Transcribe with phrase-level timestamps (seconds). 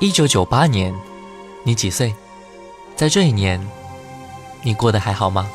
[0.00, 0.94] 一九九八年，
[1.64, 2.14] 你几岁？
[2.94, 3.60] 在这一年，
[4.62, 5.50] 你过得还好吗？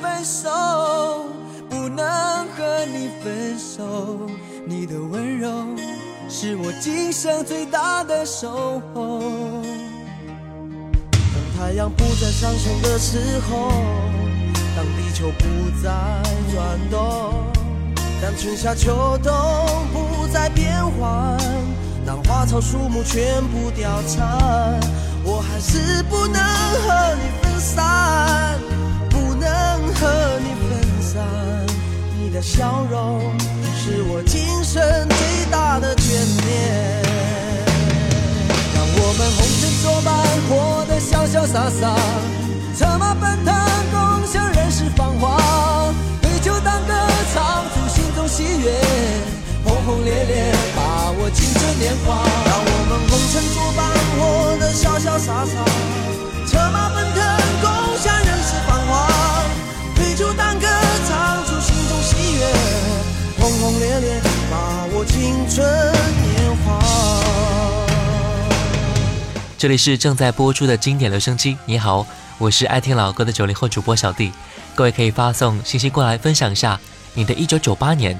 [0.00, 0.48] 分手
[1.68, 2.06] 不能
[2.56, 4.18] 和你分手，
[4.66, 5.48] 你的温柔
[6.28, 9.20] 是我今生最大的守候。
[11.12, 13.70] 当太阳不再上升的时候，
[14.76, 15.90] 当地球不再
[16.52, 17.44] 转动，
[18.20, 19.32] 当春夏秋冬
[19.92, 21.36] 不再变换，
[22.06, 24.26] 当花草树木全部凋残，
[25.24, 28.79] 我还是不能和你分散。
[31.12, 31.20] 散，
[32.20, 33.18] 你的笑容
[33.74, 37.02] 是我今生最大的眷恋。
[38.76, 40.14] 让我们红尘作伴，
[40.46, 41.96] 活得潇潇洒洒，
[42.78, 43.52] 策马奔腾，
[43.90, 45.36] 共享人世繁华。
[46.22, 46.94] 对酒当歌，
[47.34, 48.70] 唱出心中喜悦，
[49.64, 52.22] 轰轰烈烈把握青春年华。
[52.46, 55.64] 让我们红尘作伴，活得潇潇洒洒，
[56.46, 57.20] 策马奔腾，
[57.62, 59.08] 共享人世繁华。
[59.96, 60.79] 对酒当歌。
[63.40, 64.20] 轰轰烈烈
[64.50, 64.58] 把
[65.06, 66.78] 青春年华。
[69.56, 71.56] 这里是正在播出的经典留声机。
[71.64, 72.06] 你好，
[72.36, 74.30] 我是爱听老歌的九零后主播小弟。
[74.74, 76.78] 各位可以发送信息过来分享一下
[77.14, 78.18] 你的一九九八年。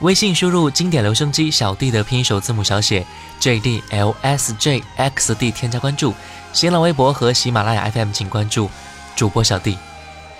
[0.00, 3.06] 微信输入“经典留声机小弟”的拼音首字母小写
[3.40, 6.12] “jdlsjxd”，添加关注。
[6.52, 8.68] 新浪微博和喜马拉雅 FM 请关注
[9.14, 9.78] 主播小弟。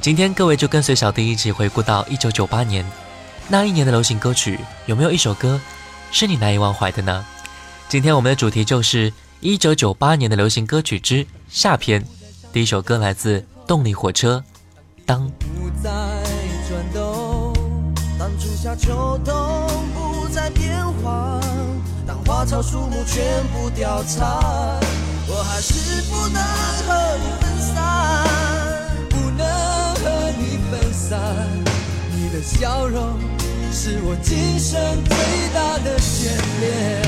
[0.00, 2.84] 今天各位就跟随小弟一起回顾到一九九八年。
[3.48, 5.60] 那一年的流行歌曲有没有一首歌
[6.10, 7.24] 是你难以忘怀的呢
[7.88, 12.04] 今天我们的主题就是一九九八年的流行歌曲之夏天
[12.52, 14.42] 第一首歌来自动力火车
[15.04, 15.90] 当不再
[16.68, 17.52] 转动
[18.18, 21.40] 当春夏秋冬不再变化
[22.04, 24.24] 当花草树木全部凋残
[25.28, 26.42] 我还是不能
[26.88, 28.28] 和你分散
[29.08, 31.65] 不能和你分散
[32.46, 33.18] 笑容
[33.72, 35.18] 是我今生最
[35.52, 36.28] 大的眷
[36.60, 37.02] 恋。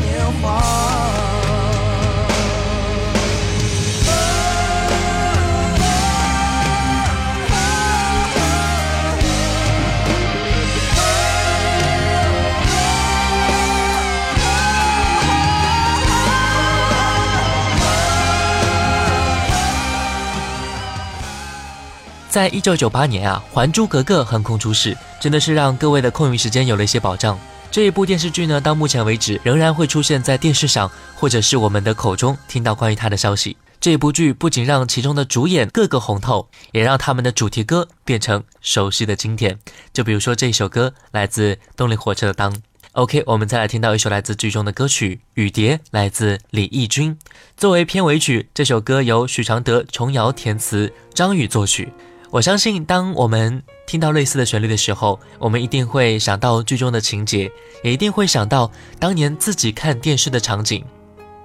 [0.00, 0.66] 年华。
[22.30, 27.36] 在一九九八年啊，《还珠格格》横空出世，真的是让各位的空余时间有了一些保障。
[27.70, 33.56] 这一部电视剧呢，到目前为止仍然会出现在电视上，或者是我们的口中听到关于它的消息。
[33.78, 39.58] 这一部剧不仅让其中的主演各个红透，也让他们的主题歌变成熟悉的经典。
[39.92, 42.50] 就比如说这一首歌来自动力火车的《当》
[42.92, 47.16] ，OK，我们再来听到一首来自剧中的歌曲《雨蝶》，来自李翊君。
[47.56, 51.92] 作为片尾曲，这首歌由许常德、琼瑶填词，张宇作曲。
[52.30, 57.50] 我相信，当我们听到类似的旋律的时候，我们一定会想到剧中的情节，
[57.82, 60.84] 也一定会想到当年自己看电视的场景。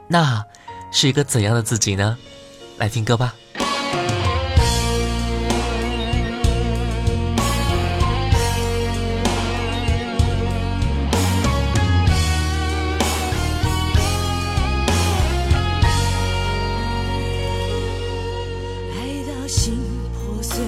[0.10, 0.44] 那
[0.92, 2.18] 是一个怎样的自己呢？
[2.78, 3.34] 来听歌吧。
[20.54, 20.64] 醉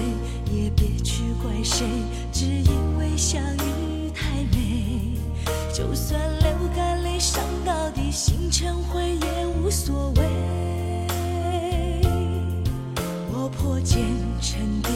[0.52, 1.86] 也别去怪谁，
[2.32, 5.14] 只因为相遇太美。
[5.72, 10.24] 就算流干泪，伤到底，心成灰也无所谓。
[13.32, 14.00] 我破茧
[14.40, 14.90] 成蝶，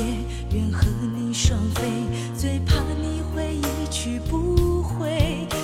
[0.59, 0.85] 愿和
[1.17, 1.83] 你双飞，
[2.37, 5.60] 最怕你会一去不回。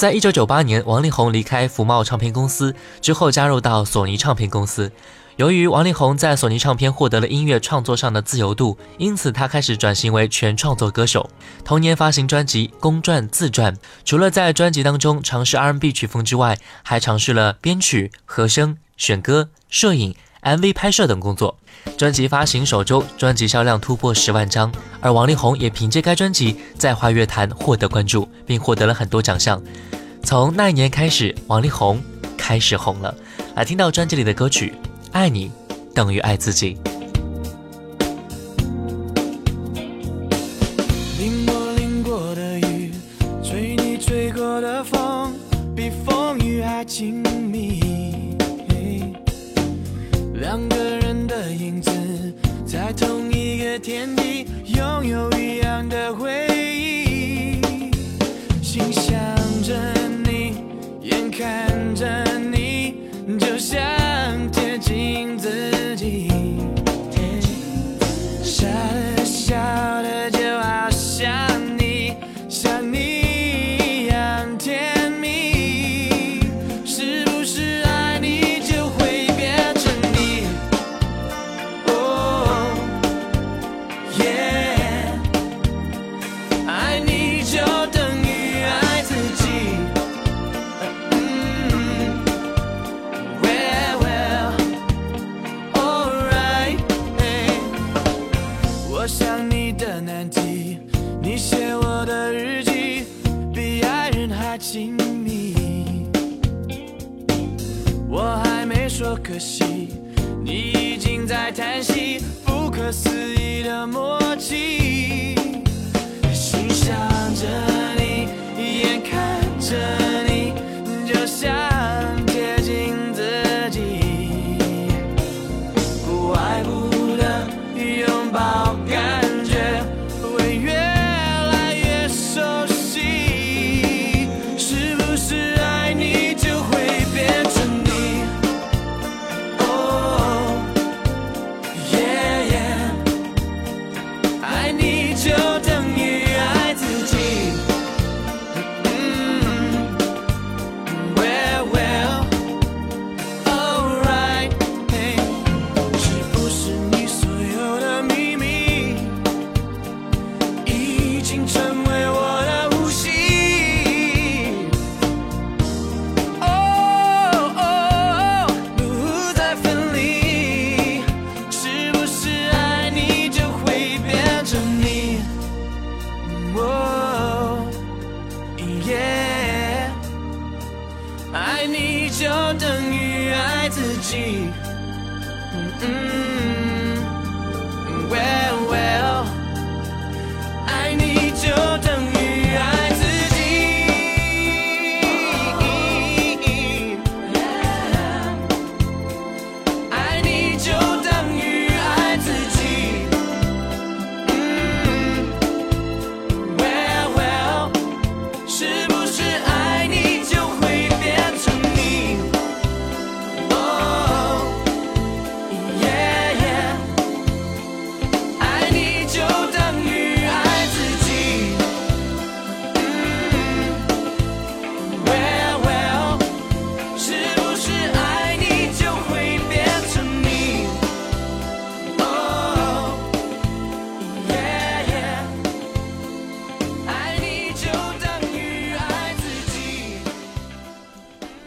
[0.00, 4.90] 在一九九八年，王力宏离开福茂唱片公司之后，加入到索尼唱片公司。
[5.36, 11.28] 由于王力宏在索尼唱片获得了音乐创作上的自由度，因此他开始转型为全创作歌手。
[11.66, 21.59] 同年发行专辑《公转自传》，除了在专辑当中尝试 R&B 曲风之外，还尝试了编曲、和声、选歌、摄影、MV 拍摄等工作。
[21.96, 24.70] 专辑发行首周，专辑销量突破十万张，
[25.00, 29.60] 而王力宏也凭借该专辑在华乐坛获得关注，并获得了很多奖项。
[30.22, 32.00] 从那一年开始，王力宏
[32.36, 33.14] 开始红了。
[33.54, 34.72] 来，听到专辑里的歌曲
[35.12, 35.50] 《爱你
[35.94, 36.76] 等于爱自己》。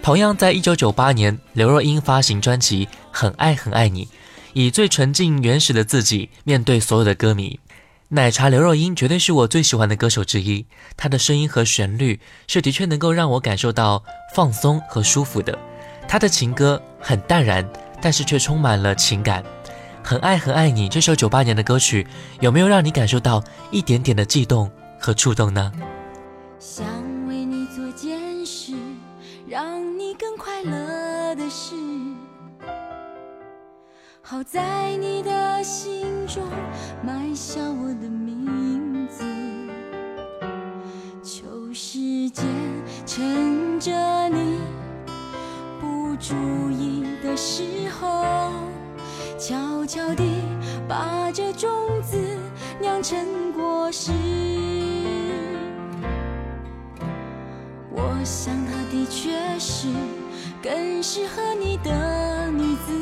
[0.03, 4.05] 同样，在一九九八年，刘若英发行专辑《很爱很爱你》，
[4.51, 7.57] 以最纯净原始的自己面对所有的歌迷。
[8.10, 10.65] 奶茶刘若英绝对是我最喜欢的歌手之一，
[10.98, 12.19] 她的声音和旋律
[12.50, 14.03] 是的确能够让我感受到
[14.36, 15.57] 放松和舒服的。
[16.05, 17.65] 她的情歌很淡然，
[18.01, 19.41] 但是却充满了情感。
[20.03, 22.05] 《很爱很爱你》这首九八年的歌曲，
[22.41, 23.41] 有没有让你感受到
[23.72, 24.69] 一点点的悸动
[25.00, 25.72] 和触动呢？
[31.43, 31.75] 的事，
[34.21, 36.41] 好在你的心中
[37.05, 39.25] 埋下我的名字。
[41.21, 42.45] 求时间
[43.05, 43.91] 趁着
[44.29, 44.62] 你
[45.81, 46.33] 不注
[46.71, 48.53] 意的时候，
[49.38, 50.23] 悄悄地
[50.88, 51.69] 把这种
[52.01, 52.17] 子
[52.79, 54.13] 酿成果实。
[57.91, 59.89] 我想它的确是。
[60.63, 62.93] 更适合你的女子，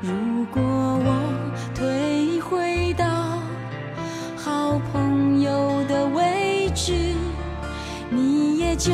[0.01, 1.32] 如果我
[1.75, 3.06] 退回到
[4.36, 6.92] 好朋友的位置，
[8.10, 8.92] 你也就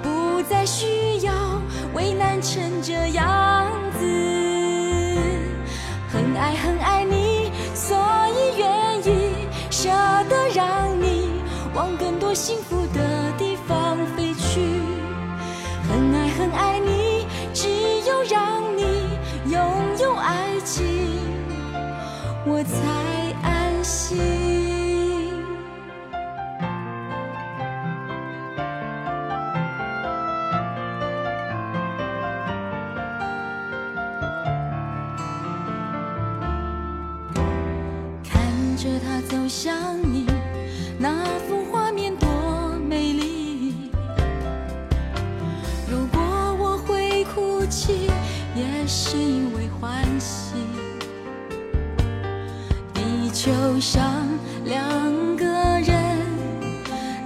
[0.00, 1.32] 不再需要
[1.92, 3.83] 为难成这样。
[38.84, 39.72] 着他走向
[40.12, 40.26] 你，
[40.98, 42.28] 那幅画面多
[42.86, 43.90] 美丽。
[45.90, 46.20] 如果
[46.60, 48.10] 我会哭泣，
[48.54, 50.52] 也是因为欢喜。
[52.92, 53.50] 地球
[53.80, 54.12] 上
[54.66, 54.84] 两
[55.36, 55.46] 个
[55.80, 56.18] 人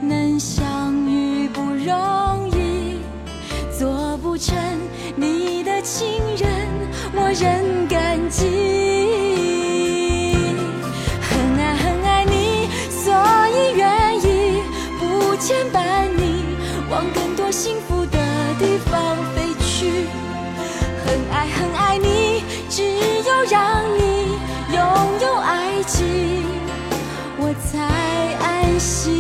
[0.01, 2.99] 能相遇不容易，
[3.77, 4.57] 做不成
[5.17, 6.69] 你的情人，
[7.15, 8.78] 我仍感激。
[17.51, 18.19] 幸福的
[18.59, 20.07] 地方飞去，
[21.05, 24.37] 很爱很爱你，只有让你
[24.71, 24.81] 拥
[25.23, 26.43] 有爱情，
[27.39, 27.83] 我才
[28.47, 29.18] 安心。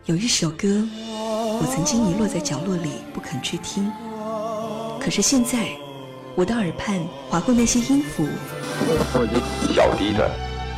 [0.09, 0.69] 有一首歌，
[1.01, 3.91] 我曾经遗落在角落里，不肯去听。
[5.01, 5.67] 可是现在，
[6.37, 8.25] 我的耳畔划过那些音符。
[9.75, 10.31] 小弟的，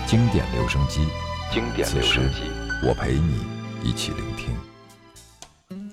[0.07, 1.07] 经典留声机，
[1.53, 2.41] 经典留声机，
[2.83, 3.39] 我陪你
[3.83, 4.49] 一起聆听。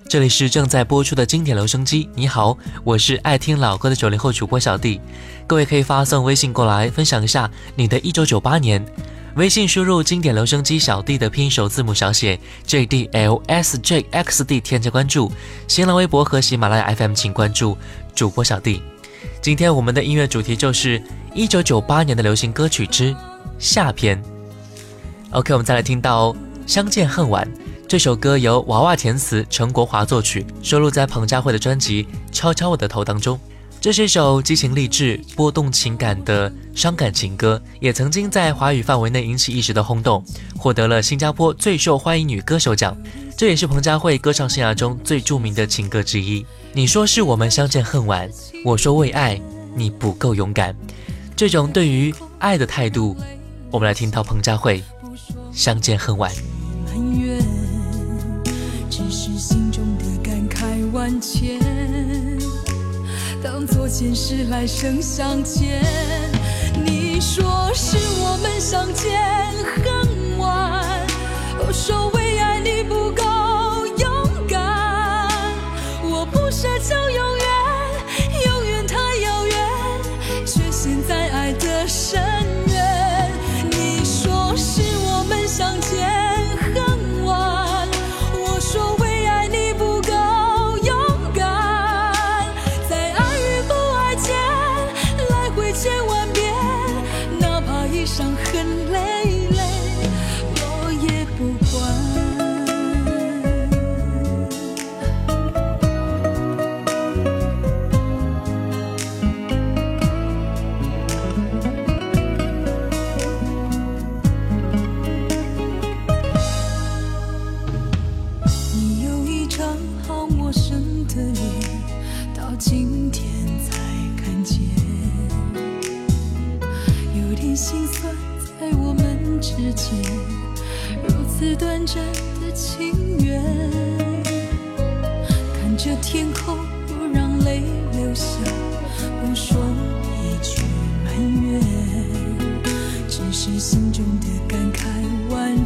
[0.08, 2.08] 这里是正在播出的经典留声机。
[2.14, 4.98] 你好，我是爱听老歌的九零后主播小弟，
[5.46, 8.82] 各位可以发送微信过来分享一下你的一九九八年。
[9.36, 15.30] 微信输入“经典留声机小弟”的拼音首字母小写 j d l s j x d 添加关注。
[15.68, 17.76] 新浪微博和喜马拉雅 FM 请关注
[18.14, 18.80] 主播小弟。
[19.42, 21.00] 今天我们的音乐主题就是
[21.34, 23.14] 一九九八年的流行歌曲之
[23.58, 24.18] 下篇。
[25.32, 26.28] OK，我们再来听到
[26.66, 27.46] 《相见恨晚》
[27.86, 33.38] 这首歌，由娃娃填词，陈国华作曲，收录在彭佳慧的专辑《敲敲我的头》当中。
[33.86, 40.24] 这是一首激情励志、波动情感的伤感情歌，也曾经在华语范围内引起一时的轰动，
[40.58, 43.00] 获得了新加坡最受欢迎女歌手奖。
[43.38, 46.44] 这也是彭佳慧歌唱生涯中最著名的情歌之一。
[46.72, 48.28] 你说是我们相见恨晚，
[48.64, 49.40] 我说为爱，
[49.76, 50.74] 你不够勇敢。
[51.36, 53.14] 这种对于爱的态度，
[53.70, 54.82] 我们来听到彭佳慧
[55.52, 56.32] 《相见恨晚》。
[63.42, 65.82] 当作前世来生相欠，
[66.84, 69.22] 你说是我们相见
[69.64, 70.84] 恨晚，
[71.66, 73.35] 我说为爱你不够。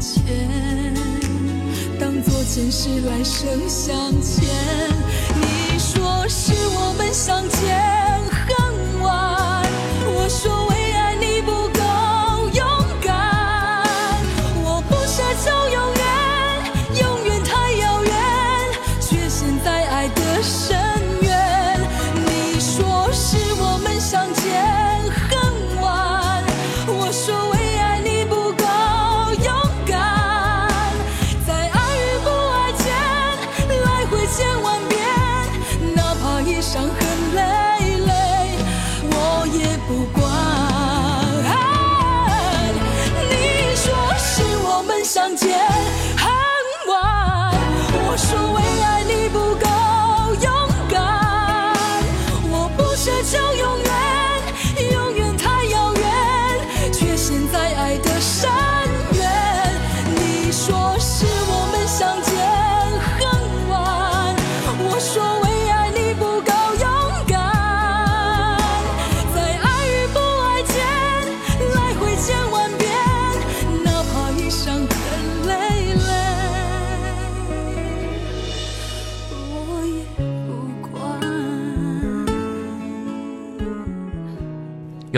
[0.01, 0.23] 前，
[2.01, 4.49] 当做前世来生相欠。
[5.75, 8.00] 你说是我们相见。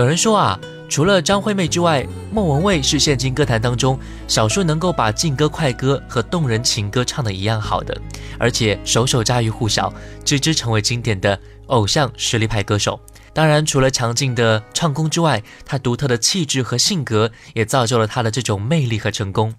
[0.03, 7.97] 有人说啊，除了张惠妹之外，莫文蔚是现今歌坛当中少数能够把劲歌快歌和动人情歌唱的一样好的，
[8.37, 11.39] 而且首首家喻户晓、直至成为经典的
[11.69, 12.99] 偶像实力派歌手。
[13.33, 19.55] 当然，除了强劲的唱功之外，她独特的气质和性格也造就了她的这种魅力和成功。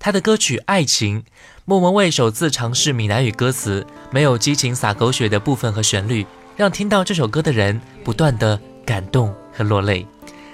[0.00, 1.22] 她的歌曲《爱情》，
[1.64, 9.32] 莫文蔚首次尝试闽南语歌词，没有激情洒狗血的部分和旋律，让听到这首歌的人不断的感动。
[9.56, 10.06] 和落泪，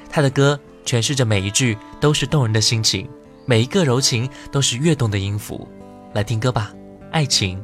[0.09, 3.09] 他的歌诠释着每一句都是动人的心情，
[3.45, 5.67] 每一个柔情都是跃动的音符。
[6.15, 6.71] 来听歌吧，
[7.11, 7.61] 《爱情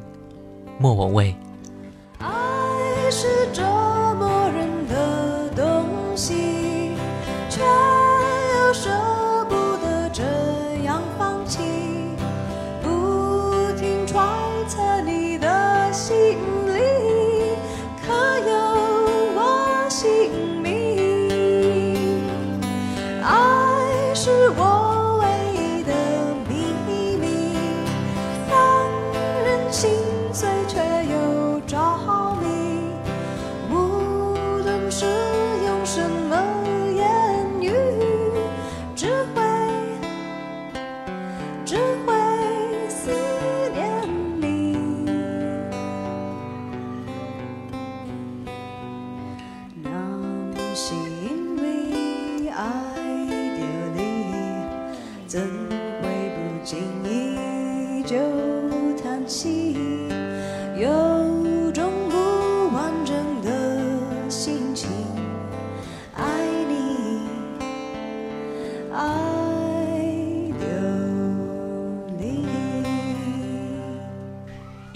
[0.77, 1.33] 莫我蔚。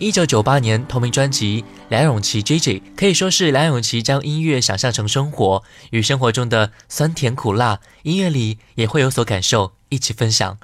[0.03, 10.57] 一九九八年，同名专辑《梁咏琪 J J》可以说是梁咏琪将音乐想象成生活与生活中的酸甜苦辣，音乐里也会有所感受，一起分享。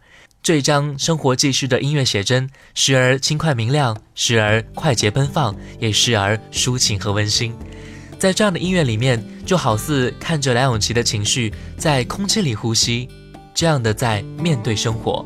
[0.44, 7.56] 这一张生活记事的音乐写真，时而轻快明亮，时而快捷奔放，也时而抒情和温馨。
[8.20, 13.08] 在这样的音乐里面，就好似看着梁咏琪的情绪在空气里呼吸，
[13.56, 15.26] 这样的在面对生活。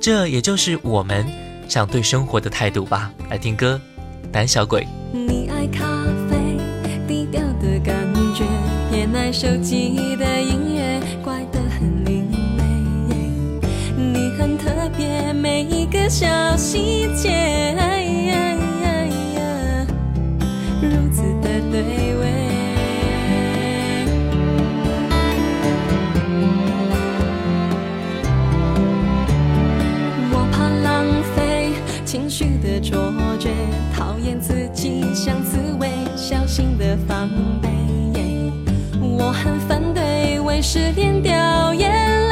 [0.00, 1.49] 这也就是我们。
[1.70, 3.12] 想对生活的态度吧。
[3.30, 3.80] 来听歌，
[4.32, 4.82] 《胆小鬼》。
[5.12, 5.86] 你爱咖
[6.28, 6.58] 啡，
[7.06, 7.94] 低调的感
[8.34, 8.42] 觉，
[8.90, 12.28] 偏爱手机的音乐，怪得很另
[12.58, 13.16] 类。
[13.96, 19.06] 你很特别，每一个小细节，哎呀哎
[19.36, 19.86] 呀
[20.82, 22.09] 如此的对。
[32.12, 32.98] 情绪的错
[33.38, 33.50] 觉，
[33.94, 37.30] 讨厌自己像刺猬，小心的防
[37.62, 37.68] 备。
[39.00, 41.88] 我很反对为失恋掉眼
[42.28, 42.29] 泪。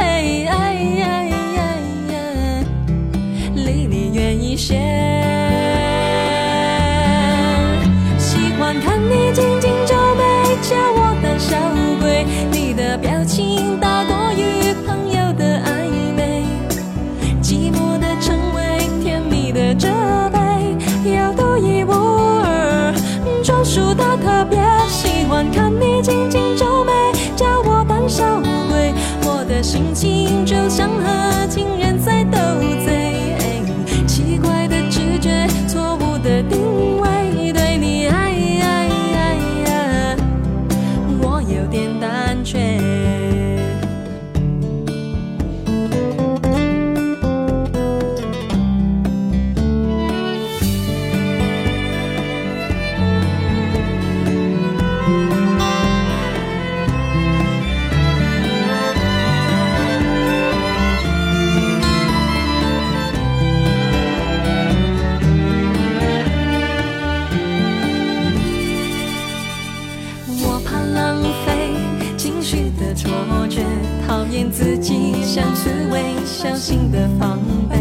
[76.49, 77.77] 小心的防备，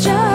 [0.00, 0.29] 멈춰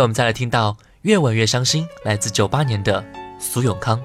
[0.00, 0.72] 我们再来听到
[1.02, 3.02] 《越吻越伤心》，来自九八年的
[3.40, 4.00] 苏永康。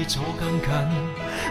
[0.04, 0.70] 坐更近，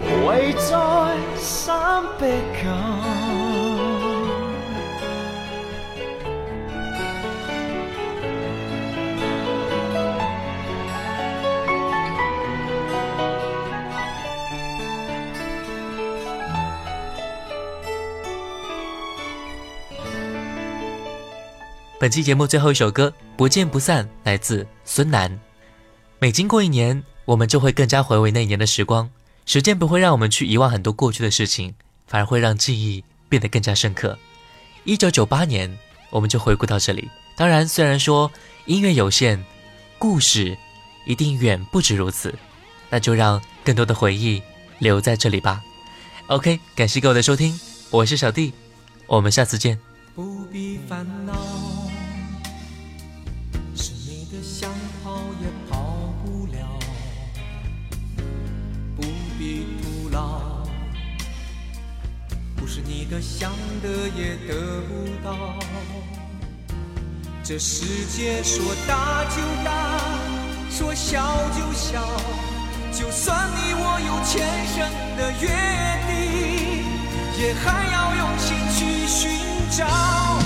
[0.00, 2.26] 无谓再三逼
[2.62, 3.15] 近。
[22.06, 25.40] 本期节目最后一首歌《不见不散》来自孙楠。
[26.20, 29.10] 每经过一年，我们就会更加回味那一年的时光。
[29.44, 31.74] 时间不会让我们去遗忘很多过去的事情，
[32.06, 34.16] 反而会让记忆变得更加深刻。
[34.84, 35.76] 一九九八年，
[36.10, 37.10] 我们就回顾到这里。
[37.36, 38.30] 当然，虽然说
[38.66, 39.44] 音乐有限，
[39.98, 40.56] 故事
[41.06, 42.32] 一定远不止如此。
[42.88, 44.40] 那就让更多的回忆
[44.78, 45.60] 留在这里吧。
[46.28, 47.58] OK，感谢各位的收听，
[47.90, 48.52] 我是小弟，
[49.08, 49.76] 我们下次见。
[50.14, 51.85] 不必烦恼。
[62.88, 63.50] 你的想
[63.82, 65.56] 的也得不到，
[67.42, 70.00] 这世界说大就大，
[70.70, 71.20] 说小
[71.50, 72.00] 就小。
[72.92, 75.48] 就算你我有前生的约
[76.06, 76.84] 定，
[77.46, 79.30] 也还要用心去寻
[79.70, 80.45] 找。